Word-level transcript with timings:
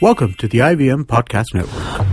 Welcome 0.00 0.34
to 0.34 0.46
the 0.46 0.58
IVM 0.58 1.06
Podcast 1.06 1.54
Network. 1.54 2.06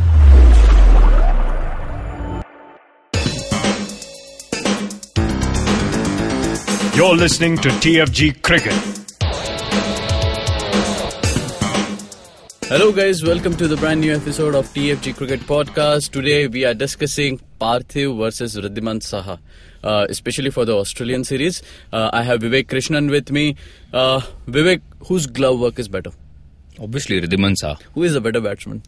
You're 6.96 7.16
listening 7.16 7.58
to 7.58 7.70
TFG 7.70 8.42
Cricket. 8.42 8.74
Hello, 12.64 12.92
guys. 12.92 13.24
Welcome 13.24 13.56
to 13.58 13.68
the 13.68 13.78
brand 13.78 14.02
new 14.02 14.16
episode 14.16 14.56
of 14.56 14.66
TFG 14.70 15.16
Cricket 15.16 15.42
Podcast. 15.42 16.10
Today, 16.10 16.48
we 16.48 16.66
are 16.66 16.74
discussing 16.74 17.40
Parthiv 17.62 18.18
versus 18.18 18.56
Wriddhiman 18.56 19.02
Saha, 19.02 19.38
uh, 19.84 20.08
especially 20.10 20.50
for 20.50 20.66
the 20.66 20.76
Australian 20.76 21.24
series. 21.24 21.62
Uh, 21.94 22.10
I 22.12 22.24
have 22.24 22.40
Vivek 22.40 22.66
Krishnan 22.66 23.12
with 23.12 23.30
me. 23.32 23.56
Uh, 23.94 24.22
Vivek, 24.48 24.82
whose 25.06 25.28
glove 25.28 25.60
work 25.60 25.78
is 25.78 25.88
better? 25.88 26.10
Obviously, 26.80 27.22
Wriddhiman 27.22 27.56
Saha. 27.62 27.82
Who 27.94 28.04
is 28.04 28.16
a 28.16 28.22
better 28.22 28.42
batsman? 28.42 28.82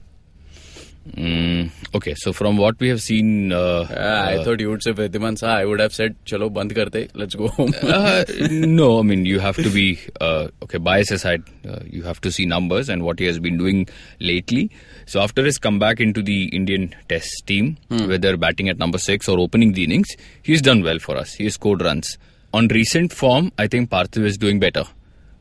Mm, 1.16 1.71
okay, 1.95 2.16
so 2.17 2.34
from 2.34 2.57
what 2.57 2.77
we 2.81 2.89
have 2.89 3.02
seen, 3.02 3.53
uh, 3.53 3.88
Ah, 3.89 4.25
I 4.25 4.35
uh, 4.38 4.43
thought 4.43 4.59
you 4.59 4.70
would 4.70 4.84
say 4.84 4.91
Wriddhiman 4.91 5.38
Saha. 5.39 5.55
I 5.62 5.66
would 5.66 5.79
have 5.79 5.93
said, 5.93 6.15
"Chalo, 6.26 6.52
band 6.53 6.76
karte. 6.76 7.09
Let's 7.13 7.34
go 7.34 7.48
home." 7.48 7.73
uh, 7.81 8.26
no, 8.49 8.99
I 8.99 9.03
mean 9.03 9.26
you 9.26 9.39
have 9.39 9.55
to 9.55 9.70
be 9.70 9.99
uh, 10.20 10.49
okay. 10.63 10.79
Bias 10.79 11.12
aside, 11.12 11.43
uh, 11.67 11.79
you 11.85 12.03
have 12.03 12.20
to 12.21 12.31
see 12.31 12.45
numbers 12.45 12.89
and 12.89 13.03
what 13.03 13.20
he 13.20 13.26
has 13.26 13.39
been 13.39 13.57
doing 13.57 13.88
lately. 14.20 14.70
So 15.05 15.21
after 15.21 15.45
his 15.45 15.57
comeback 15.57 16.01
into 16.01 16.21
the 16.21 16.48
Indian 16.48 16.93
Test 17.07 17.48
team, 17.48 17.77
whether 17.90 18.35
batting 18.35 18.67
at 18.67 18.77
number 18.77 18.98
six 18.98 19.29
or 19.29 19.40
opening 19.40 19.71
the 19.73 19.85
innings, 19.85 20.09
he's 20.43 20.62
done 20.62 20.84
well 20.84 20.99
for 20.99 21.15
us. 21.15 21.34
He 21.35 21.45
has 21.45 21.54
scored 21.54 21.81
runs. 21.81 22.17
On 22.54 22.67
recent 22.67 23.13
form, 23.13 23.51
I 23.57 23.67
think 23.67 23.90
Parthiv 23.90 24.26
is 24.26 24.38
doing 24.38 24.59
better. 24.59 24.84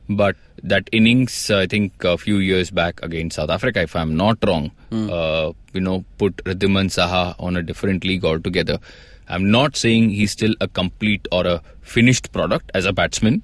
But 0.09 0.35
that 0.63 0.89
innings, 0.91 1.51
I 1.51 1.67
think 1.67 2.03
a 2.03 2.17
few 2.17 2.37
years 2.37 2.71
back 2.71 3.01
against 3.03 3.35
South 3.35 3.49
Africa, 3.49 3.81
if 3.81 3.95
I'm 3.95 4.15
not 4.15 4.37
wrong, 4.45 4.71
uh, 4.91 5.51
you 5.73 5.81
know, 5.81 6.05
put 6.17 6.37
Wriddhiman 6.45 6.87
Saha 6.89 7.35
on 7.39 7.57
a 7.57 7.61
different 7.61 8.03
league 8.05 8.23
altogether. 8.23 8.79
I'm 9.29 9.51
not 9.51 9.75
saying 9.75 10.11
he's 10.11 10.31
still 10.31 10.55
a 10.61 10.67
complete 10.69 11.27
or 11.33 11.45
a 11.45 11.61
finished 11.81 12.31
product 12.31 12.71
as 12.73 12.85
a 12.85 12.93
batsman, 12.93 13.43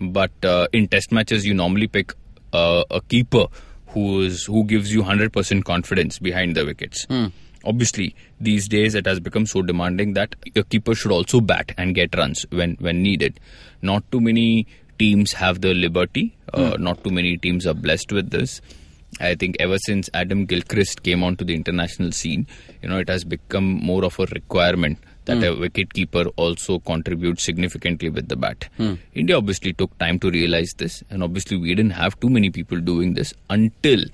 but 0.00 0.30
uh, 0.44 0.68
in 0.72 0.86
test 0.86 1.10
matches, 1.10 1.44
you 1.44 1.54
normally 1.54 1.88
pick 1.88 2.14
uh, 2.52 2.84
a 2.92 3.00
keeper 3.00 3.46
who 3.88 4.20
is 4.22 4.44
who 4.44 4.62
gives 4.64 4.92
you 4.94 5.02
100% 5.02 5.64
confidence 5.64 6.20
behind 6.20 6.54
the 6.54 6.64
wickets. 6.64 7.04
Obviously, 7.64 8.14
these 8.40 8.68
days 8.68 8.94
it 8.94 9.06
has 9.06 9.18
become 9.18 9.44
so 9.46 9.60
demanding 9.62 10.12
that 10.12 10.36
a 10.54 10.62
keeper 10.62 10.94
should 10.94 11.10
also 11.10 11.40
bat 11.40 11.72
and 11.76 11.96
get 11.96 12.14
runs 12.16 12.46
when 12.50 12.76
when 12.78 13.02
needed. 13.02 13.40
Not 13.82 14.08
too 14.12 14.20
many 14.20 14.68
teams 14.98 15.32
have 15.32 15.60
the 15.60 15.74
liberty. 15.74 16.36
Uh, 16.52 16.76
hmm. 16.76 16.82
Not 16.82 17.04
too 17.04 17.10
many 17.10 17.36
teams 17.36 17.66
are 17.66 17.74
blessed 17.74 18.12
with 18.12 18.30
this. 18.30 18.60
I 19.20 19.34
think 19.34 19.56
ever 19.60 19.78
since 19.78 20.10
Adam 20.12 20.44
Gilchrist 20.44 21.02
came 21.02 21.22
onto 21.22 21.44
the 21.44 21.54
international 21.54 22.12
scene, 22.12 22.46
you 22.82 22.88
know, 22.88 22.98
it 22.98 23.08
has 23.08 23.24
become 23.24 23.64
more 23.64 24.04
of 24.04 24.18
a 24.18 24.26
requirement 24.26 24.98
that 25.24 25.38
hmm. 25.38 25.44
a 25.44 25.54
wicket 25.56 25.92
keeper 25.92 26.24
also 26.36 26.78
contributes 26.80 27.42
significantly 27.42 28.08
with 28.08 28.28
the 28.28 28.36
bat. 28.36 28.68
Hmm. 28.76 28.94
India 29.14 29.36
obviously 29.36 29.72
took 29.72 29.96
time 29.98 30.18
to 30.20 30.30
realize 30.30 30.72
this, 30.76 31.02
and 31.10 31.22
obviously 31.22 31.56
we 31.56 31.74
didn't 31.74 31.92
have 31.92 32.18
too 32.20 32.28
many 32.28 32.50
people 32.50 32.80
doing 32.80 33.14
this 33.14 33.32
until 33.50 34.04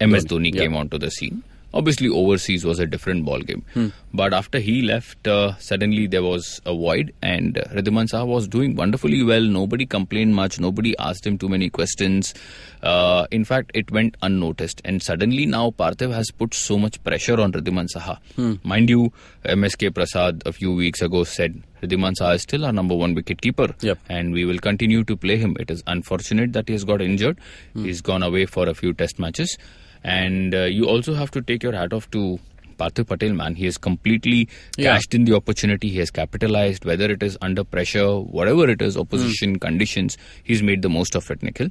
MS 0.00 0.26
Dhoni 0.26 0.52
came 0.52 0.74
onto 0.74 0.98
the 0.98 1.10
scene. 1.10 1.42
Obviously, 1.74 2.08
overseas 2.08 2.64
was 2.64 2.78
a 2.78 2.86
different 2.86 3.24
ball 3.24 3.40
game, 3.40 3.64
but 4.12 4.34
after 4.34 4.58
he 4.58 4.82
left, 4.82 5.26
uh, 5.26 5.56
suddenly 5.58 6.06
there 6.06 6.22
was 6.22 6.60
a 6.66 6.74
void, 6.74 7.12
and 7.22 7.56
uh, 7.56 7.62
Wriddhiman 7.72 8.08
Saha 8.10 8.26
was 8.26 8.46
doing 8.46 8.74
wonderfully 8.76 9.22
well. 9.22 9.40
Nobody 9.40 9.86
complained 9.86 10.34
much. 10.34 10.60
Nobody 10.60 10.96
asked 10.98 11.26
him 11.26 11.38
too 11.38 11.48
many 11.48 11.70
questions. 11.70 12.34
Uh, 12.82 13.26
in 13.30 13.44
fact, 13.44 13.70
it 13.74 13.90
went 13.90 14.16
unnoticed, 14.22 14.82
and 14.84 15.02
suddenly 15.02 15.46
now 15.46 15.70
Parthiv 15.70 16.12
has 16.12 16.30
put 16.30 16.52
so 16.52 16.78
much 16.78 17.02
pressure 17.04 17.40
on 17.40 17.52
Wriddhiman 17.52 17.88
Saha. 17.94 18.18
Mind 18.64 18.90
you, 18.90 19.12
MSK 19.46 19.94
Prasad 19.94 20.42
a 20.44 20.52
few 20.52 20.72
weeks 20.74 21.00
ago 21.00 21.24
said 21.24 21.62
Wriddhiman 21.82 22.14
Saha 22.20 22.34
is 22.34 22.42
still 22.42 22.64
our 22.66 22.72
number 22.72 22.94
one 22.94 23.14
wicket 23.14 23.40
keeper, 23.40 23.74
Yep. 23.80 23.98
and 24.08 24.32
we 24.32 24.44
will 24.44 24.58
continue 24.58 25.04
to 25.04 25.16
play 25.16 25.36
him. 25.38 25.56
It 25.58 25.70
is 25.70 25.82
unfortunate 25.86 26.52
that 26.52 26.68
he 26.68 26.74
has 26.74 26.84
got 26.84 27.00
injured. 27.00 27.38
He's 27.74 28.00
gone 28.02 28.22
away 28.22 28.44
for 28.46 28.68
a 28.68 28.74
few 28.74 28.92
test 28.92 29.18
matches. 29.18 29.56
And 30.04 30.54
uh, 30.54 30.64
you 30.64 30.86
also 30.86 31.14
have 31.14 31.30
to 31.32 31.42
take 31.42 31.62
your 31.62 31.72
hat 31.72 31.92
off 31.92 32.10
to 32.12 32.38
Parthiv 32.78 33.06
Patel, 33.08 33.32
man. 33.34 33.54
He 33.54 33.64
has 33.66 33.78
completely 33.78 34.48
Yeah. 34.76 34.94
cashed 34.94 35.14
in 35.14 35.24
the 35.24 35.34
opportunity. 35.36 35.88
He 35.90 35.98
has 35.98 36.10
capitalized, 36.10 36.84
whether 36.84 37.10
it 37.10 37.22
is 37.22 37.38
under 37.40 37.62
pressure, 37.64 38.18
whatever 38.18 38.68
it 38.68 38.82
is, 38.82 38.96
opposition 38.96 39.58
conditions, 39.58 40.16
he's 40.42 40.62
made 40.62 40.82
the 40.82 40.88
most 40.88 41.14
of 41.14 41.30
it, 41.30 41.42
Nikhil. 41.42 41.70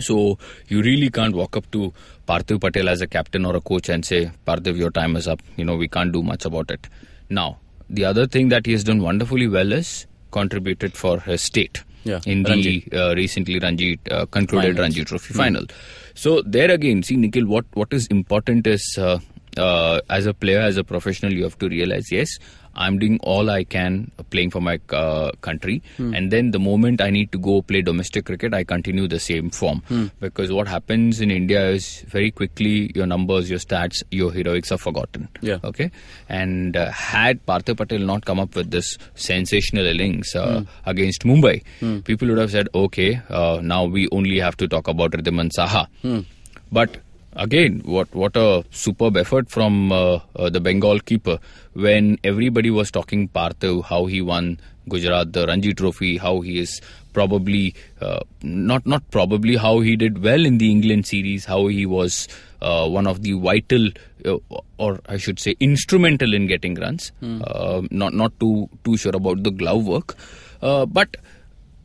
So 0.00 0.38
you 0.68 0.80
really 0.80 1.10
can't 1.10 1.34
walk 1.34 1.54
up 1.56 1.70
to 1.72 1.92
Parthiv 2.26 2.60
Patel 2.62 2.88
as 2.88 3.02
a 3.02 3.06
captain 3.06 3.44
or 3.44 3.54
a 3.56 3.60
coach 3.60 3.90
and 3.90 4.04
say, 4.04 4.30
Parthiv, 4.46 4.78
your 4.78 4.90
time 4.90 5.16
is 5.16 5.28
up. 5.28 5.42
You 5.56 5.66
know, 5.66 5.76
we 5.76 5.86
can't 5.88 6.12
do 6.12 6.22
much 6.22 6.46
about 6.46 6.70
it. 6.70 6.86
Now, 7.28 7.58
the 7.90 8.06
other 8.06 8.26
thing 8.26 8.48
that 8.48 8.64
he 8.64 8.72
has 8.72 8.84
done 8.84 9.02
wonderfully 9.02 9.48
well 9.48 9.70
is 9.72 10.06
contributed 10.30 10.94
for 10.94 11.20
his 11.20 11.42
state. 11.42 11.82
Yeah, 12.04 12.20
In 12.26 12.42
Ranji. 12.42 12.84
the 12.90 13.00
uh, 13.10 13.14
recently 13.14 13.58
Ranji 13.58 13.98
uh, 14.10 14.26
concluded 14.26 14.76
Finals. 14.76 14.78
Ranji 14.80 15.04
Trophy 15.04 15.34
final. 15.34 15.64
So 16.14 16.42
there 16.42 16.70
again, 16.70 17.02
see 17.02 17.16
Nikhil, 17.16 17.46
what 17.46 17.64
what 17.74 17.92
is 17.92 18.06
important 18.08 18.66
is 18.66 18.98
uh, 19.56 20.00
as 20.08 20.26
a 20.26 20.34
player, 20.34 20.60
as 20.60 20.76
a 20.76 20.84
professional, 20.84 21.32
you 21.32 21.42
have 21.44 21.58
to 21.58 21.68
realize 21.68 22.10
yes, 22.10 22.38
I'm 22.74 22.98
doing 22.98 23.18
all 23.22 23.50
I 23.50 23.64
can 23.64 24.10
uh, 24.18 24.22
playing 24.22 24.50
for 24.50 24.60
my 24.60 24.80
uh, 24.90 25.32
country, 25.42 25.82
and 25.98 26.30
then 26.30 26.52
the 26.52 26.58
moment 26.58 27.02
I 27.02 27.10
need 27.10 27.30
to 27.32 27.38
go 27.38 27.60
play 27.60 27.82
domestic 27.82 28.24
cricket, 28.24 28.54
I 28.54 28.64
continue 28.64 29.06
the 29.06 29.20
same 29.20 29.50
form 29.50 29.82
because 30.20 30.50
what 30.50 30.68
happens 30.68 31.20
in 31.20 31.30
India 31.30 31.68
is 31.68 32.00
very 32.08 32.30
quickly 32.30 32.90
your 32.94 33.06
numbers, 33.06 33.50
your 33.50 33.58
stats, 33.58 34.02
your 34.10 34.32
heroics 34.32 34.72
are 34.72 34.78
forgotten. 34.78 35.28
Yeah. 35.42 35.58
Okay. 35.64 35.90
And 36.28 36.76
uh, 36.76 36.90
had 36.90 37.44
Parthiv 37.44 37.76
Patel 37.76 37.98
not 37.98 38.24
come 38.24 38.40
up 38.40 38.54
with 38.56 38.70
this 38.70 38.96
sensational 39.14 39.86
innings 39.86 40.34
uh, 40.34 40.64
against 40.86 41.24
Mumbai, 41.24 41.62
people 42.04 42.28
would 42.28 42.38
have 42.38 42.50
said, 42.50 42.68
okay, 42.74 43.20
uh, 43.28 43.60
now 43.62 43.84
we 43.84 44.08
only 44.12 44.38
have 44.38 44.56
to 44.56 44.66
talk 44.66 44.88
about 44.88 45.10
Wriddhiman 45.12 45.50
Saha. 45.56 45.88
But 46.70 46.96
again, 47.34 47.82
what 47.84 48.14
what 48.14 48.36
a 48.36 48.64
superb 48.70 49.16
effort 49.16 49.50
from 49.50 49.92
uh, 49.92 50.20
uh, 50.36 50.50
the 50.50 50.60
Bengal 50.60 51.00
keeper 51.00 51.38
when 51.74 52.18
everybody 52.24 52.70
was 52.70 52.90
talking 52.90 53.28
Parthiv, 53.28 53.84
how 53.84 54.06
he 54.06 54.20
won 54.20 54.58
Gujarat 54.88 55.32
the 55.32 55.46
Ranji 55.46 55.74
Trophy, 55.74 56.16
how 56.18 56.40
he 56.40 56.58
is 56.58 56.80
probably 57.12 57.74
uh, 58.00 58.20
not 58.42 58.86
not 58.86 59.08
probably 59.10 59.56
how 59.56 59.80
he 59.80 59.96
did 59.96 60.22
well 60.22 60.44
in 60.44 60.58
the 60.58 60.70
England 60.70 61.06
series, 61.06 61.44
how 61.44 61.66
he 61.66 61.86
was 61.86 62.28
uh, 62.60 62.88
one 62.88 63.06
of 63.06 63.22
the 63.22 63.32
vital 63.32 63.88
uh, 64.24 64.38
or 64.78 65.00
I 65.06 65.16
should 65.16 65.38
say 65.38 65.56
instrumental 65.60 66.34
in 66.34 66.46
getting 66.46 66.74
runs. 66.74 67.12
Uh, 67.22 67.82
not 67.90 68.14
not 68.14 68.38
too 68.40 68.68
too 68.84 68.96
sure 68.96 69.14
about 69.14 69.42
the 69.42 69.50
glove 69.50 69.86
work, 69.86 70.16
uh, 70.62 70.86
but 70.86 71.16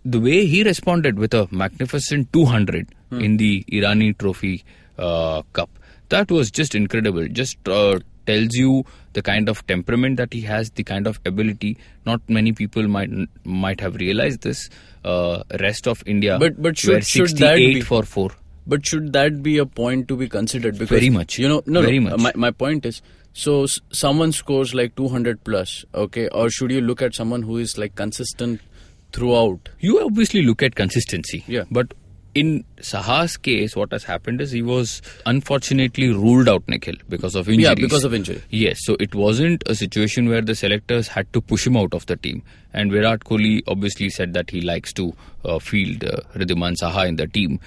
the 0.05 0.19
way 0.19 0.45
he 0.45 0.63
responded 0.63 1.19
with 1.19 1.33
a 1.33 1.47
magnificent 1.51 2.31
200 2.31 2.87
in 3.11 3.37
the 3.37 3.65
Irani 3.71 4.17
Trophy 4.17 4.63
uh, 4.97 5.41
Cup, 5.53 5.69
that 6.09 6.29
was 6.31 6.51
just 6.51 6.75
incredible. 6.75 7.27
Just 7.27 7.57
uh, 7.67 7.99
tells 8.25 8.55
you 8.55 8.85
the 9.13 9.21
kind 9.21 9.49
of 9.49 9.65
temperament 9.67 10.17
that 10.17 10.33
he 10.33 10.41
has, 10.41 10.69
the 10.71 10.83
kind 10.83 11.07
of 11.07 11.19
ability. 11.25 11.77
Not 12.05 12.21
many 12.27 12.51
people 12.51 12.87
might 12.87 13.09
might 13.43 13.79
have 13.81 13.95
realized 13.95 14.41
this. 14.41 14.69
Uh, 15.05 15.41
rest 15.61 15.87
of 15.87 16.03
India, 16.05 16.37
But- 16.37 16.61
but 16.61 16.77
should- 16.77 17.05
should 17.05 17.37
that 17.37 17.55
be- 17.55 17.79
for 17.81 18.03
four. 18.03 18.31
But 18.65 18.85
should 18.85 19.13
that 19.13 19.41
be 19.41 19.57
a 19.57 19.65
point 19.65 20.09
to 20.09 20.17
be 20.17 20.27
considered? 20.27 20.73
Because 20.77 20.89
Very 20.89 21.09
much. 21.09 21.37
You 21.39 21.47
know, 21.47 21.63
no, 21.65 21.81
Very 21.81 21.99
no. 21.99 22.09
much. 22.17 22.19
My 22.25 22.31
my 22.35 22.51
point 22.51 22.85
is, 22.85 23.01
so 23.31 23.53
s- 23.63 23.79
someone 23.93 24.33
scores 24.33 24.73
like 24.79 24.95
200 24.97 25.41
plus, 25.45 25.85
okay, 25.95 26.27
or 26.29 26.49
should 26.49 26.71
you 26.71 26.81
look 26.81 27.01
at 27.01 27.15
someone 27.15 27.43
who 27.43 27.57
is 27.57 27.77
like 27.77 27.95
consistent 27.95 28.59
throughout? 29.13 29.69
You 29.79 30.03
obviously 30.05 30.41
look 30.41 30.61
at 30.61 30.75
consistency. 30.75 31.43
Yeah. 31.47 31.63
But 31.71 31.93
in 32.37 32.63
Saha's 32.81 33.35
case, 33.35 33.75
what 33.75 33.91
has 33.91 34.03
happened 34.03 34.41
is 34.41 34.51
he 34.51 34.61
was 34.61 35.01
unfortunately 35.25 36.09
ruled 36.09 36.47
out, 36.47 36.63
Nikhil, 36.67 36.93
because 37.09 37.33
of 37.33 37.49
injuries. 37.49 37.65
Yeah, 37.67 37.73
because 37.73 38.03
of 38.03 38.13
injury. 38.13 38.43
Yes, 38.51 38.77
so 38.83 38.95
it 38.99 39.15
wasn't 39.15 39.63
a 39.65 39.73
situation 39.73 40.29
where 40.29 40.41
the 40.41 40.53
selectors 40.53 41.07
had 41.07 41.31
to 41.33 41.41
push 41.41 41.65
him 41.65 41.75
out 41.75 41.95
of 41.95 42.05
the 42.05 42.15
team. 42.15 42.43
And 42.73 42.91
Virat 42.91 43.21
Kohli 43.21 43.63
obviously 43.65 44.11
said 44.11 44.33
that 44.33 44.51
he 44.51 44.61
likes 44.61 44.93
to 44.93 45.15
uh, 45.45 45.57
field 45.57 46.03
uh, 46.03 46.17
Wriddhiman 46.35 46.75
Saha 46.79 47.07
in 47.07 47.15
the 47.15 47.25
team. 47.25 47.59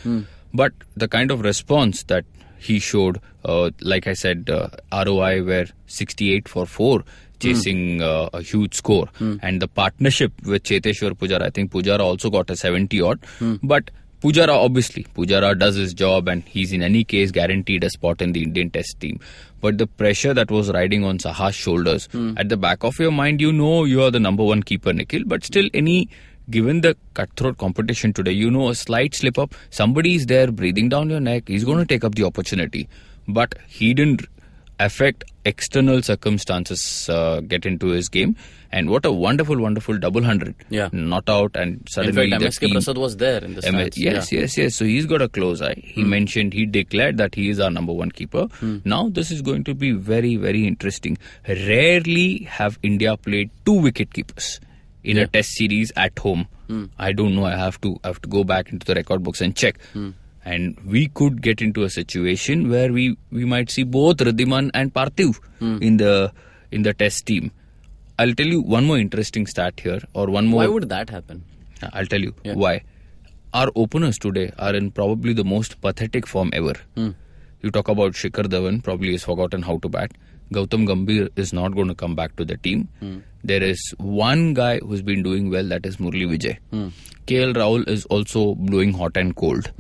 But 0.55 0.73
the 0.97 1.09
kind 1.09 1.33
of 1.33 1.41
response 1.41 2.05
that 2.05 2.25
he 2.59 2.79
showed, 2.79 3.21
uh, 3.45 3.71
like 3.81 4.07
I 4.07 4.13
said, 4.13 4.49
uh, 4.51 4.69
ROI 5.05 5.43
were 5.43 5.67
68 5.87 6.49
for 6.49 6.65
4 6.65 7.03
chasing 7.41 8.03
uh, 8.03 8.29
a 8.35 8.43
huge 8.43 8.75
score 8.75 9.09
and 9.19 9.63
the 9.63 9.67
partnership 9.67 10.31
with 10.45 10.63
Cheteshwar 10.63 11.13
Pujara 11.13 11.47
I 11.47 11.49
think 11.49 11.73
Pujara 11.73 12.01
also 12.01 12.29
got 12.29 12.51
a 12.51 12.55
70 12.55 13.01
odd 13.01 13.19
but 13.63 13.91
Pujara 14.21 14.51
obviously. 14.51 15.05
Pujara 15.17 15.59
does 15.59 15.77
his 15.77 15.95
job 15.95 16.29
and 16.29 16.43
he's 16.45 16.73
in 16.73 16.83
any 16.83 17.05
case 17.05 17.31
guaranteed 17.31 17.85
a 17.85 17.91
spot 17.91 18.21
in 18.21 18.33
the 18.33 18.43
Indian 18.43 18.71
test 18.71 19.01
team. 19.01 19.19
But 19.61 19.79
the 19.79 19.87
pressure 19.87 20.35
that 20.35 20.51
was 20.51 20.71
riding 20.71 21.05
on 21.05 21.19
Saha's 21.19 21.55
shoulders 21.55 22.07
hmm. 22.13 22.35
at 22.37 22.49
the 22.49 22.57
back 22.57 22.85
of 22.85 22.99
your 22.99 23.13
mind 23.13 23.41
you 23.41 23.53
know 23.53 23.85
you 23.85 24.03
are 24.03 24.11
the 24.11 24.21
number 24.21 24.45
one 24.45 24.63
keeper 24.63 24.93
Nikhil. 24.93 25.25
But 25.27 25.45
still 25.45 25.69
any 25.73 26.09
given 26.51 26.81
the 26.81 26.97
cutthroat 27.15 27.59
competition 27.59 28.13
today, 28.13 28.33
you 28.33 28.51
know, 28.51 28.69
a 28.69 28.75
slight 28.75 29.15
slip 29.15 29.39
up, 29.39 29.55
somebody 29.71 30.17
is 30.17 30.27
there 30.27 30.51
breathing 30.51 30.89
down 30.89 31.09
your 31.09 31.21
neck, 31.21 31.45
he's 31.47 31.65
going 31.65 31.79
to 31.79 31.87
take 31.87 32.05
up 32.05 32.15
the 32.15 32.25
opportunity. 32.25 32.89
But 33.29 33.55
he 33.69 33.95
didn't 33.95 34.27
affect 34.81 35.25
external 35.45 36.03
circumstances 36.03 37.09
uh, 37.09 37.41
get 37.41 37.65
into 37.67 37.89
his 37.89 38.09
game. 38.09 38.35
And 38.73 38.89
what 38.89 39.05
a 39.05 39.11
wonderful, 39.11 39.59
wonderful 39.61 39.99
double 39.99 40.23
hundred. 40.23 40.55
Yeah. 40.69 40.91
Not 40.93 41.29
out 41.29 41.57
and 41.57 41.81
In 41.81 41.87
suddenly 41.89 42.31
fact, 42.31 42.41
the 42.41 42.47
MSK 42.49 42.61
team- 42.61 42.71
Prasad 42.73 42.99
was 42.99 43.17
there 43.17 43.43
in 43.43 43.55
the 43.57 43.67
M- 43.67 43.75
yes, 43.75 43.97
yeah. 44.33 44.41
Yes, 44.41 44.57
yes. 44.57 44.75
So 44.77 44.85
he's 44.85 45.07
got 45.07 45.21
a 45.23 45.29
close 45.29 45.61
eye. 45.61 45.75
He 45.77 46.03
hmm. 46.03 46.11
mentioned, 46.11 46.53
he 46.53 46.67
declared 46.67 47.17
that 47.17 47.35
he 47.35 47.49
is 47.51 47.59
our 47.59 47.71
number 47.71 47.93
one 47.93 48.13
keeper. 48.13 48.45
Hmm. 48.61 48.79
Now 48.85 49.09
this 49.09 49.33
is 49.33 49.43
going 49.43 49.65
to 49.65 49.75
be 49.75 49.91
very, 49.93 50.37
very 50.37 50.67
interesting. 50.69 51.19
Rarely 51.49 52.45
have 52.45 52.79
India 52.83 53.17
played 53.17 53.51
two 53.67 53.81
wicket 53.89 54.13
keepers 54.15 54.61
in 55.03 55.17
Yeah. 55.17 55.25
a 55.25 55.27
test 55.27 55.51
series 55.55 55.91
at 55.97 56.17
home. 56.19 56.47
Hmm. 56.69 56.85
I 56.97 57.13
don't 57.13 57.35
know. 57.35 57.45
I 57.47 57.57
have 57.57 57.81
to 57.81 57.99
I 58.05 58.09
have 58.09 58.23
to 58.23 58.29
go 58.29 58.45
back 58.45 58.71
into 58.71 58.87
the 58.87 58.95
record 58.95 59.25
books 59.25 59.41
and 59.41 59.57
check. 59.57 59.79
And 60.45 60.79
we 60.87 61.09
could 61.09 61.43
get 61.43 61.61
into 61.61 61.83
a 61.83 61.91
situation 61.91 62.71
where 62.71 62.93
we, 62.93 63.17
we 63.31 63.45
might 63.45 63.71
see 63.71 63.83
both 63.83 64.17
Wriddhiman 64.19 64.71
and 64.75 64.93
Parthiv 64.95 65.39
in 65.61 65.99
the 65.99 66.33
in 66.71 66.83
the 66.83 66.95
test 66.95 67.27
team. 67.27 67.51
I'll 68.19 68.33
tell 68.35 68.47
you 68.47 68.61
one 68.63 68.85
more 68.87 68.99
interesting 68.99 69.47
stat 69.47 69.81
here, 69.81 70.01
or 70.15 70.29
one 70.29 70.47
more. 70.47 70.61
Why 70.63 70.67
would 70.69 70.89
that 70.89 71.11
happen? 71.11 71.45
I'll 71.93 72.07
tell 72.07 72.21
you 72.21 72.35
Yeah. 72.45 72.55
why. 72.55 72.83
Our 73.53 73.71
openers 73.75 74.19
today 74.19 74.53
are 74.59 74.75
in 74.75 74.91
probably 74.93 75.33
the 75.33 75.45
most 75.45 75.81
pathetic 75.81 76.27
form 76.27 76.51
ever. 76.53 76.75
Hmm. 76.95 77.11
You 77.63 77.71
talk 77.71 77.89
about 77.89 78.13
Shikhar 78.13 78.45
Dhawan, 78.45 78.83
probably 78.83 79.13
has 79.13 79.25
forgotten 79.25 79.63
how 79.63 79.79
to 79.79 79.89
bat. 79.89 80.13
Gautam 80.55 80.87
Gambhir 80.87 81.29
is 81.37 81.53
not 81.53 81.75
going 81.75 81.89
to 81.89 81.95
come 81.95 82.15
back 82.15 82.37
to 82.37 82.45
the 82.45 82.57
team. 82.57 82.89
Hmm. 83.01 83.19
There 83.45 83.63
is 83.63 83.83
one 83.99 84.55
guy 84.55 84.79
who's 84.79 85.03
been 85.03 85.23
doing 85.23 85.51
well, 85.51 85.67
that 85.69 85.85
is 85.87 85.97
Murli 85.99 86.27
Vijay. 86.35 86.59
Hmm. 86.71 86.89
KL 87.27 87.53
Rahul 87.55 87.89
is 87.89 88.05
also 88.07 88.55
blowing 88.55 88.93
hot 88.93 89.17
and 89.17 89.35
cold. 89.37 89.73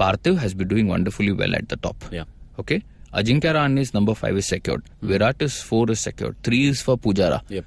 Parthiv 0.00 0.38
has 0.38 0.54
been 0.54 0.68
doing 0.68 0.88
wonderfully 0.88 1.32
well 1.32 1.54
at 1.54 1.68
the 1.68 1.76
top. 1.76 2.04
Yeah. 2.10 2.24
Okay. 2.58 2.82
Ajinkya 3.14 3.52
Rahane 3.56 3.78
is 3.80 3.92
number 3.92 4.14
five 4.14 4.36
is 4.36 4.46
secured. 4.46 4.82
Hmm. 5.00 5.08
Virat 5.08 5.42
is 5.42 5.60
four 5.60 5.90
is 5.90 6.00
secured. 6.00 6.36
Three 6.42 6.66
is 6.68 6.80
for 6.80 6.96
Pujara. 6.96 7.42
Yep. 7.48 7.64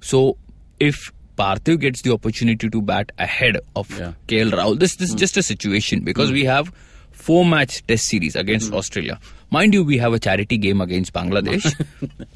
So 0.00 0.36
if 0.78 1.12
Parthiv 1.36 1.80
gets 1.80 2.02
the 2.02 2.12
opportunity 2.12 2.70
to 2.70 2.80
bat 2.80 3.12
ahead 3.18 3.58
of 3.74 3.90
Yeah. 3.98 4.12
KL 4.28 4.52
Rahul, 4.52 4.78
this, 4.78 4.96
this 4.96 5.08
is 5.08 5.14
hmm. 5.14 5.18
just 5.18 5.36
a 5.36 5.42
situation 5.42 6.04
because 6.04 6.28
hmm. 6.28 6.34
we 6.34 6.44
have 6.44 6.72
four 7.10 7.44
match 7.44 7.86
test 7.86 8.06
series 8.06 8.36
against 8.36 8.72
Australia. 8.72 9.18
Mind 9.50 9.74
you, 9.74 9.84
we 9.84 9.98
have 9.98 10.12
a 10.12 10.18
charity 10.18 10.56
game 10.58 10.80
against 10.80 11.12
Bangladesh, 11.12 11.64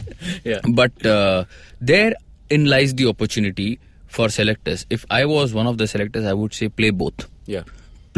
Yeah. 0.44 0.60
but 0.72 1.04
uh, 1.04 1.44
therein 1.80 2.14
lies 2.50 2.94
the 2.94 3.06
opportunity 3.06 3.80
for 4.06 4.28
selectors. 4.28 4.86
If 4.88 5.04
I 5.10 5.24
was 5.24 5.52
one 5.52 5.66
of 5.66 5.78
the 5.78 5.86
selectors, 5.86 6.24
I 6.24 6.32
would 6.32 6.54
say 6.54 6.68
play 6.68 6.90
both 6.90 7.28
Yeah. 7.46 7.62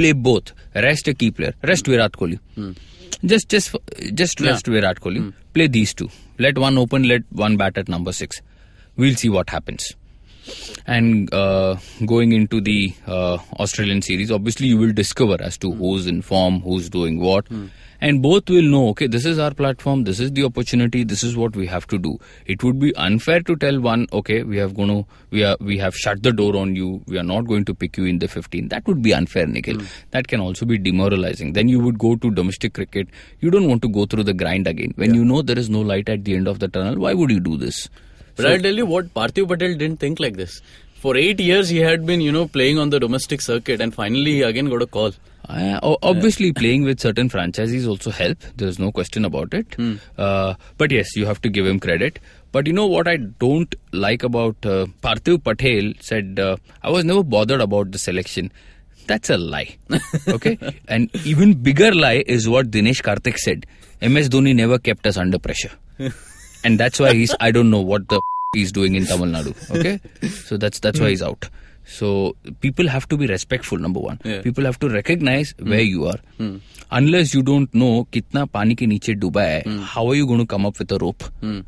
Play 0.00 0.12
both. 0.12 0.52
Rest 0.74 1.08
a 1.08 1.14
key 1.14 1.30
player. 1.30 1.54
Rest 1.62 1.86
Virat 1.86 2.12
Kohli. 2.12 2.38
Just, 3.24 3.48
just, 3.48 3.76
just 4.14 4.40
rest 4.40 4.66
Virat 4.66 5.00
Kohli. 5.00 5.32
Play 5.52 5.66
these 5.66 5.92
two. 5.94 6.08
Let 6.38 6.56
one 6.58 6.78
open. 6.78 7.02
Let 7.12 7.22
one 7.30 7.56
bat 7.56 7.76
at 7.76 7.88
number 7.88 8.12
six. 8.12 8.40
We'll 8.96 9.14
see 9.14 9.28
what 9.28 9.50
happens. 9.50 9.86
And 10.86 11.32
uh, 11.34 11.76
going 12.06 12.32
into 12.32 12.60
the 12.60 12.92
uh, 13.06 13.36
Australian 13.58 14.00
series, 14.02 14.30
obviously 14.32 14.68
you 14.68 14.78
will 14.78 14.92
discover 14.92 15.36
as 15.40 15.58
to 15.58 15.70
who's 15.70 16.06
in 16.06 16.22
form, 16.22 16.60
who's 16.60 16.88
doing 16.88 17.20
what, 17.20 17.46
and 18.00 18.22
both 18.22 18.48
will 18.48 18.62
know. 18.62 18.88
Okay, 18.88 19.06
this 19.06 19.24
is 19.24 19.38
our 19.38 19.52
platform. 19.52 20.04
This 20.04 20.20
is 20.20 20.32
the 20.32 20.44
opportunity. 20.44 21.04
This 21.04 21.22
is 21.22 21.36
what 21.36 21.54
we 21.54 21.66
have 21.66 21.86
to 21.88 21.98
do. 21.98 22.18
It 22.46 22.62
would 22.64 22.78
be 22.78 22.94
unfair 22.96 23.40
to 23.42 23.56
tell 23.56 23.80
one, 23.80 24.06
okay, 24.12 24.42
we 24.42 24.56
have 24.58 24.74
going 24.74 24.88
to, 24.88 25.06
we 25.30 25.44
are, 25.44 25.56
we 25.60 25.78
have 25.78 25.94
shut 25.94 26.22
the 26.22 26.32
door 26.32 26.56
on 26.56 26.74
you. 26.74 27.02
We 27.06 27.18
are 27.18 27.22
not 27.22 27.46
going 27.46 27.64
to 27.66 27.74
pick 27.74 27.96
you 27.96 28.04
in 28.04 28.18
the 28.18 28.28
15. 28.28 28.68
That 28.68 28.86
would 28.86 29.02
be 29.02 29.12
unfair, 29.12 29.46
Nikhil. 29.46 29.80
Hmm. 29.80 29.86
That 30.10 30.28
can 30.28 30.40
also 30.40 30.64
be 30.66 30.78
demoralizing. 30.78 31.52
Then 31.52 31.68
you 31.68 31.80
would 31.80 31.98
go 31.98 32.16
to 32.16 32.30
domestic 32.30 32.74
cricket. 32.74 33.08
You 33.40 33.50
don't 33.50 33.68
want 33.68 33.82
to 33.82 33.88
go 33.88 34.06
through 34.06 34.24
the 34.24 34.34
grind 34.34 34.66
again. 34.66 34.92
When 34.96 35.14
you 35.14 35.24
know 35.24 35.42
there 35.42 35.58
is 35.58 35.68
no 35.68 35.80
light 35.80 36.08
at 36.08 36.24
the 36.24 36.34
end 36.34 36.48
of 36.48 36.58
the 36.58 36.68
tunnel, 36.68 36.96
why 36.96 37.14
would 37.14 37.30
you 37.30 37.40
do 37.40 37.56
this? 37.56 37.88
But 38.36 38.46
I'll 38.46 38.60
tell 38.60 38.74
you 38.74 38.86
what, 38.86 39.12
Parthiv 39.12 39.48
Patel 39.48 39.74
didn't 39.74 39.98
think 39.98 40.18
like 40.18 40.36
this. 40.36 40.62
For 41.00 41.16
eight 41.16 41.40
years, 41.40 41.70
he 41.70 41.78
had 41.78 42.04
been, 42.04 42.20
you 42.20 42.30
know, 42.30 42.46
playing 42.46 42.78
on 42.78 42.90
the 42.90 43.00
domestic 43.00 43.40
circuit, 43.40 43.80
and 43.80 43.94
finally, 43.94 44.32
he 44.32 44.42
again 44.42 44.68
got 44.68 44.82
a 44.82 44.86
call. 44.86 45.12
Uh, 45.48 45.96
obviously, 46.02 46.52
playing 46.52 46.82
with 46.84 47.00
certain 47.00 47.30
franchises 47.30 47.88
also 47.88 48.10
help. 48.10 48.38
There's 48.56 48.78
no 48.78 48.92
question 48.92 49.24
about 49.24 49.54
it. 49.54 49.74
Uh, 50.18 50.54
but 50.76 50.90
yes, 50.90 51.16
you 51.16 51.24
have 51.24 51.40
to 51.42 51.48
give 51.48 51.66
him 51.66 51.80
credit. 51.80 52.18
But 52.52 52.66
you 52.66 52.74
know 52.74 52.86
what 52.86 53.08
I 53.08 53.16
don't 53.16 53.74
like 53.92 54.22
about 54.22 54.56
uh, 54.66 54.86
Parthiv 55.02 55.42
Patel 55.42 55.94
said, 56.00 56.38
uh, 56.38 56.56
I 56.82 56.90
was 56.90 57.06
never 57.06 57.22
bothered 57.22 57.62
about 57.62 57.92
the 57.92 57.98
selection. 57.98 58.52
That's 59.06 59.30
a 59.30 59.38
lie. 59.38 59.78
Okay? 60.28 60.58
and 60.86 61.10
even 61.24 61.54
bigger 61.54 61.92
lie 61.94 62.24
is 62.26 62.48
what 62.48 62.70
Dinesh 62.70 63.02
Karthik 63.02 63.38
said. 63.38 63.64
MS 64.02 64.28
Dhoni 64.28 64.54
never 64.54 64.78
kept 64.78 65.06
us 65.06 65.16
under 65.16 65.38
pressure. 65.38 65.72
and 66.64 66.78
that's 66.78 67.00
why 67.00 67.14
he's, 67.14 67.34
I 67.40 67.50
don't 67.52 67.70
know 67.70 67.80
what 67.80 68.06
the 68.08 68.20
he's 68.54 68.72
doing 68.72 68.94
in 68.94 69.06
Tamil 69.06 69.28
Nadu. 69.28 69.54
Okay, 69.76 70.00
so 70.28 70.56
that's 70.56 70.80
that's 70.80 70.98
mm. 70.98 71.02
why 71.02 71.06
hmm. 71.06 71.10
he's 71.10 71.22
out. 71.22 71.48
So 71.84 72.36
people 72.60 72.88
have 72.88 73.08
to 73.08 73.16
be 73.16 73.26
respectful. 73.26 73.78
Number 73.78 74.00
one, 74.00 74.20
yeah. 74.24 74.42
people 74.42 74.64
have 74.64 74.78
to 74.80 74.88
recognize 74.88 75.54
mm. 75.54 75.70
where 75.70 75.80
you 75.80 76.06
are. 76.06 76.18
Mm. 76.38 76.60
Unless 76.90 77.34
you 77.34 77.42
don't 77.42 77.72
know 77.74 78.06
kitna 78.12 78.50
pani 78.50 78.74
ke 78.74 78.88
niche 78.92 79.12
duba 79.24 79.44
hai, 79.46 79.60
hmm. 79.60 79.78
how 79.78 80.06
are 80.08 80.14
you 80.14 80.26
going 80.26 80.40
to 80.40 80.46
come 80.46 80.66
up 80.66 80.78
with 80.78 80.90
a 80.92 80.98
rope? 80.98 81.22
Hmm. 81.40 81.60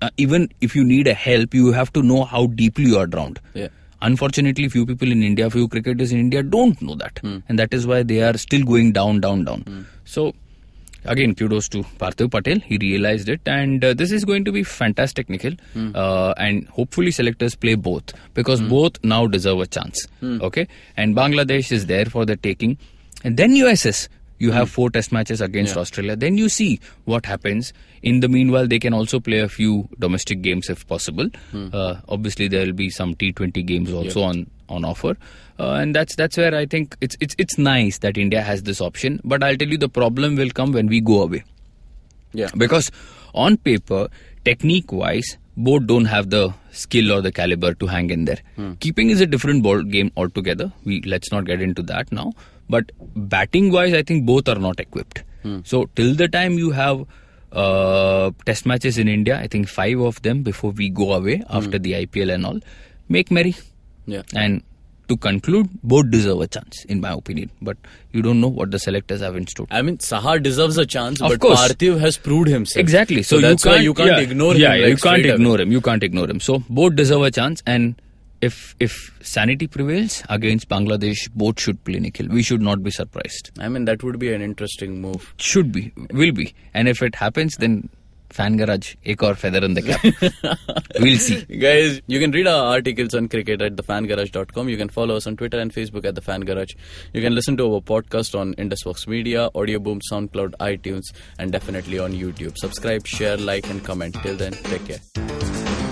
Uh, 0.00 0.10
even 0.16 0.48
if 0.60 0.76
you 0.76 0.84
need 0.84 1.08
a 1.08 1.14
help, 1.14 1.54
you 1.54 1.72
have 1.72 1.92
to 1.92 2.02
know 2.02 2.22
how 2.24 2.46
deeply 2.46 2.84
you 2.84 2.98
are 2.98 3.06
drowned. 3.06 3.40
Yeah. 3.54 3.68
Unfortunately, 4.00 4.68
few 4.68 4.86
people 4.86 5.10
in 5.10 5.24
India, 5.24 5.50
few 5.50 5.66
cricketers 5.66 6.12
in 6.12 6.20
India 6.20 6.40
don't 6.40 6.80
know 6.80 6.94
that, 6.94 7.18
and 7.24 7.58
that 7.58 7.74
is 7.74 7.84
why 7.84 8.04
they 8.04 8.22
are 8.22 8.38
still 8.38 8.64
going 8.64 8.92
down, 8.92 9.18
down, 9.20 9.42
down. 9.42 9.86
So 10.04 10.34
again, 11.04 11.34
kudos 11.34 11.68
to 11.70 11.82
Parthiv 11.98 12.30
Patel. 12.30 12.60
He 12.60 12.78
realized 12.78 13.28
it, 13.28 13.40
and 13.46 13.84
uh, 13.84 13.94
this 13.94 14.10
is 14.12 14.24
going 14.24 14.44
to 14.44 14.52
be 14.52 14.62
fantastic, 14.62 15.28
Nikhil. 15.28 15.54
Uh, 15.94 16.34
and 16.36 16.66
hopefully, 16.68 17.10
selectors 17.10 17.54
play 17.54 17.74
both 17.74 18.12
because 18.34 18.60
both 18.60 19.02
now 19.04 19.26
deserve 19.26 19.60
a 19.60 19.66
chance. 19.66 20.06
Okay, 20.22 20.66
and 20.96 21.14
Bangladesh 21.16 21.72
is 21.72 21.86
there 21.86 22.04
for 22.06 22.24
the 22.26 22.36
taking, 22.36 22.78
and 23.24 23.36
then 23.36 23.52
USS. 23.54 24.08
You 24.38 24.52
have 24.52 24.70
four 24.70 24.90
test 24.90 25.10
matches 25.12 25.40
against 25.40 25.74
Yeah. 25.74 25.80
Australia. 25.82 26.16
Then 26.16 26.38
you 26.38 26.48
see 26.48 26.80
what 27.06 27.26
happens. 27.26 27.72
In 28.02 28.20
the 28.20 28.28
meanwhile, 28.28 28.66
they 28.68 28.78
can 28.78 28.94
also 28.94 29.18
play 29.20 29.38
a 29.40 29.48
few 29.48 29.88
domestic 29.98 30.42
games 30.42 30.68
if 30.70 30.86
possible. 30.86 31.28
Uh, 31.54 31.96
obviously, 32.08 32.46
there 32.48 32.64
will 32.66 32.72
be 32.72 32.88
some 32.90 33.14
T20 33.16 33.66
games 33.66 33.92
also 33.92 34.22
on 34.22 34.46
on 34.68 34.84
offer, 34.84 35.16
uh, 35.58 35.72
and 35.82 35.94
that's 35.96 36.14
that's 36.14 36.36
where 36.36 36.54
I 36.54 36.66
think 36.66 36.96
it's 37.00 37.16
it's 37.20 37.34
it's 37.38 37.56
nice 37.58 37.98
that 37.98 38.18
India 38.18 38.42
has 38.42 38.62
this 38.64 38.80
option. 38.80 39.20
But 39.24 39.42
I'll 39.42 39.56
tell 39.56 39.68
you, 39.68 39.78
the 39.78 39.88
problem 39.88 40.36
will 40.36 40.50
come 40.50 40.72
when 40.72 40.86
we 40.88 41.00
go 41.00 41.22
away 41.22 41.42
Yeah. 42.34 42.50
because 42.56 42.90
on 43.34 43.56
paper, 43.56 44.08
technique 44.44 44.92
wise, 44.92 45.36
both 45.56 45.86
don't 45.86 46.04
have 46.04 46.28
the 46.30 46.52
skill 46.70 47.10
or 47.12 47.20
the 47.22 47.32
caliber 47.32 47.72
to 47.74 47.86
hang 47.86 48.10
in 48.10 48.24
there. 48.26 48.38
Keeping 48.80 49.10
is 49.10 49.20
a 49.20 49.26
different 49.26 49.62
ball 49.62 49.82
game 49.82 50.12
altogether. 50.16 50.70
We 50.84 51.00
let's 51.02 51.32
not 51.32 51.46
get 51.46 51.60
into 51.62 51.82
that 51.94 52.12
now. 52.12 52.32
But 52.68 52.92
batting 53.16 53.72
wise, 53.72 53.94
I 53.94 54.02
think 54.02 54.26
both 54.26 54.48
are 54.48 54.58
not 54.58 54.80
equipped. 54.80 55.24
So 55.64 55.88
till 55.96 56.14
the 56.14 56.28
time 56.28 56.58
you 56.58 56.72
have 56.72 57.06
uh, 57.52 58.30
test 58.44 58.66
matches 58.66 58.98
in 58.98 59.08
India, 59.08 59.38
I 59.40 59.46
think 59.46 59.66
five 59.66 59.98
of 59.98 60.20
them 60.20 60.42
before 60.42 60.72
we 60.72 60.90
go 60.90 61.14
away 61.14 61.42
after 61.48 61.78
the 61.78 61.92
IPL 61.92 62.34
and 62.34 62.44
all, 62.44 62.60
make 63.08 63.30
merry. 63.30 63.54
Yeah. 64.06 64.22
And 64.34 64.62
to 65.08 65.16
conclude, 65.16 65.70
both 65.82 66.10
deserve 66.10 66.40
a 66.42 66.46
chance, 66.46 66.84
in 66.84 67.00
my 67.00 67.12
opinion. 67.12 67.50
But 67.62 67.78
you 68.12 68.20
don't 68.20 68.40
know 68.42 68.48
what 68.48 68.70
the 68.70 68.78
selectors 68.78 69.22
have 69.22 69.36
in 69.36 69.46
store. 69.46 69.66
I 69.70 69.80
mean, 69.80 69.96
Sahar 69.98 70.42
deserves 70.42 70.76
a 70.76 70.84
chance, 70.84 71.22
Of 71.22 71.30
but 71.30 71.40
course. 71.40 71.60
Parthiv 71.60 71.98
has 72.00 72.18
proved 72.18 72.48
himself. 72.48 72.80
Exactly. 72.80 73.22
So, 73.22 73.40
that's 73.40 73.64
you 73.64 73.70
can't, 73.70 73.82
you 73.84 73.94
can't 73.94 74.08
yeah, 74.10 74.18
ignore 74.18 74.54
yeah, 74.54 74.74
him. 74.74 74.80
Yeah, 74.80 74.86
like, 74.86 74.90
you 74.90 74.96
can't 74.96 74.98
straight 74.98 75.26
away. 75.26 75.34
ignore 75.34 75.60
him. 75.60 75.72
You 75.72 75.80
can't 75.80 76.02
ignore 76.02 76.28
him. 76.28 76.40
So 76.40 76.62
both 76.68 76.94
deserve 76.96 77.22
a 77.22 77.30
chance, 77.30 77.62
and 77.66 77.94
if 78.40 78.74
if 78.78 79.12
sanity 79.20 79.66
prevails 79.66 80.22
against 80.28 80.68
Bangladesh, 80.68 81.28
both 81.34 81.60
should 81.60 81.82
play 81.84 81.98
Nikhil. 81.98 82.28
We 82.28 82.42
should 82.42 82.62
not 82.62 82.82
be 82.82 82.90
surprised. 82.90 83.50
I 83.58 83.68
mean, 83.68 83.84
that 83.86 84.02
would 84.02 84.18
be 84.18 84.32
an 84.32 84.42
interesting 84.42 85.00
move. 85.00 85.34
Should 85.38 85.72
be, 85.72 85.92
will 86.12 86.32
be, 86.32 86.54
and 86.74 86.88
if 86.88 87.02
it 87.02 87.14
happens, 87.14 87.56
then 87.56 87.88
fan 88.30 88.56
garage, 88.56 88.94
ek 89.06 89.22
aur 89.22 89.34
feather 89.34 89.64
in 89.64 89.74
the 89.74 89.82
cap. 89.82 90.02
we'll 91.00 91.18
see. 91.18 91.44
Guys, 91.44 92.00
you 92.06 92.20
can 92.20 92.30
read 92.30 92.46
our 92.46 92.74
articles 92.74 93.14
on 93.14 93.28
cricket 93.28 93.62
at 93.62 93.76
thefangarage.com. 93.76 94.68
You 94.68 94.76
can 94.76 94.88
follow 94.88 95.16
us 95.16 95.26
on 95.26 95.36
Twitter 95.36 95.58
and 95.58 95.72
Facebook 95.72 96.04
at 96.04 96.14
The 96.14 96.20
Fan 96.20 96.42
Garage. 96.42 96.74
You 97.12 97.22
can 97.22 97.34
listen 97.34 97.56
to 97.56 97.74
our 97.74 97.80
podcast 97.80 98.38
on 98.38 98.54
Indusvox 98.54 99.06
Media, 99.06 99.50
Audioboom, 99.54 100.00
SoundCloud, 100.12 100.54
iTunes, 100.60 101.04
and 101.38 101.50
definitely 101.50 101.98
on 101.98 102.12
YouTube. 102.12 102.56
Subscribe, 102.58 103.06
share, 103.06 103.36
like, 103.36 103.68
and 103.70 103.84
comment. 103.84 104.16
Till 104.22 104.36
then, 104.36 104.52
take 104.52 104.84
care. 104.86 105.87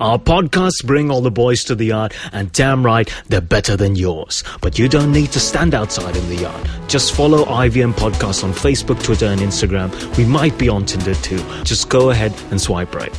Our 0.00 0.18
podcasts 0.18 0.84
bring 0.84 1.10
all 1.10 1.20
the 1.20 1.30
boys 1.30 1.62
to 1.64 1.74
the 1.74 1.84
yard, 1.84 2.14
and 2.32 2.50
damn 2.52 2.84
right, 2.84 3.12
they're 3.28 3.42
better 3.42 3.76
than 3.76 3.96
yours. 3.96 4.42
But 4.62 4.78
you 4.78 4.88
don't 4.88 5.12
need 5.12 5.30
to 5.32 5.40
stand 5.40 5.74
outside 5.74 6.16
in 6.16 6.26
the 6.28 6.36
yard. 6.36 6.68
Just 6.88 7.14
follow 7.14 7.44
IVM 7.44 7.92
Podcasts 7.92 8.42
on 8.42 8.52
Facebook, 8.52 9.02
Twitter, 9.02 9.26
and 9.26 9.40
Instagram. 9.42 9.90
We 10.16 10.24
might 10.24 10.56
be 10.56 10.70
on 10.70 10.86
Tinder 10.86 11.14
too. 11.14 11.44
Just 11.64 11.90
go 11.90 12.10
ahead 12.10 12.32
and 12.50 12.60
swipe 12.60 12.94
right. 12.94 13.14